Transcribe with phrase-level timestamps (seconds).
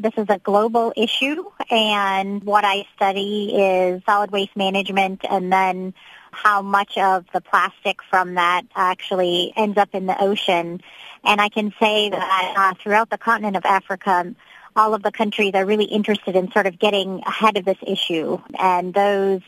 [0.00, 5.92] This is a global issue and what I study is solid waste management and then
[6.32, 10.80] how much of the plastic from that actually ends up in the ocean.
[11.22, 14.34] And I can say that uh, throughout the continent of Africa,
[14.74, 18.38] all of the countries are really interested in sort of getting ahead of this issue.
[18.58, 19.42] And those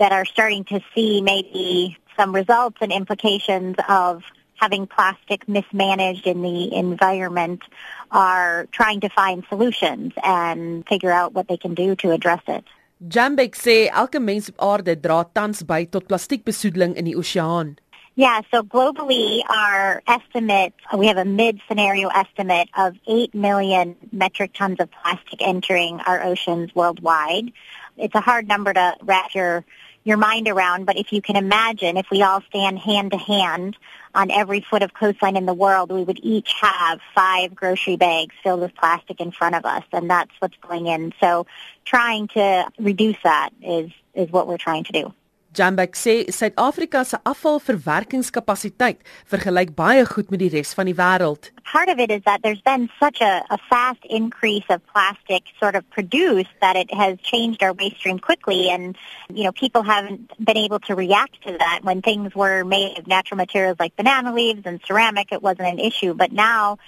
[0.00, 4.24] that are starting to see maybe some results and implications of
[4.56, 7.62] having plastic mismanaged in the environment
[8.10, 12.64] are trying to find solutions and figure out what they can do to address it.
[13.08, 17.76] Jambeck sê elke mens op aarde dra tans by tot plastiekbesoedeling in die oseaan.
[18.16, 24.78] Yeah, so globally our estimate, we have a mid-scenario estimate of 8 million metric tons
[24.78, 27.50] of plastic entering our oceans worldwide.
[27.96, 29.64] It's a hard number to wrap your
[30.04, 33.76] your mind around, but if you can imagine, if we all stand hand to hand
[34.14, 38.34] on every foot of coastline in the world, we would each have five grocery bags
[38.42, 41.12] filled with plastic in front of us, and that's what's going in.
[41.20, 41.46] So
[41.84, 45.14] trying to reduce that is, is what we're trying to do.
[45.54, 48.98] Jambeck sê Suid-Afrika se afvalverwerkingskapasiteit
[49.30, 51.53] vergelyk baie goed met die res van die wêreld.
[51.64, 55.74] Part of it is that there's been such a, a fast increase of plastic sort
[55.74, 58.96] of produced that it has changed our waste stream quickly and
[59.32, 63.06] you know people haven't been able to react to that when things were made of
[63.06, 66.78] natural materials like banana leaves and ceramic it wasn't an issue but now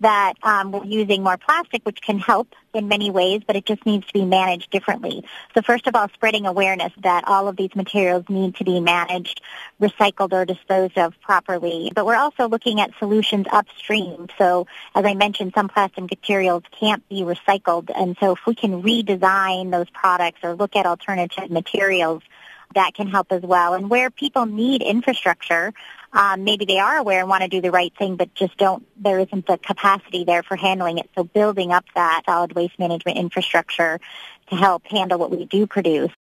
[0.00, 3.84] that um, we're using more plastic, which can help in many ways, but it just
[3.86, 5.24] needs to be managed differently.
[5.54, 9.40] So first of all, spreading awareness that all of these materials need to be managed,
[9.80, 11.92] recycled, or disposed of properly.
[11.94, 14.28] But we're also looking at solutions upstream.
[14.38, 18.82] So as I mentioned, some plastic materials can't be recycled, and so if we can
[18.82, 22.22] redesign those products or look at alternative materials,
[22.74, 23.74] that can help as well.
[23.74, 25.72] And where people need infrastructure,
[26.12, 28.86] um, maybe they are aware and want to do the right thing, but just don't,
[29.02, 31.08] there isn't the capacity there for handling it.
[31.14, 34.00] So building up that solid waste management infrastructure
[34.48, 36.12] to help handle what we do produce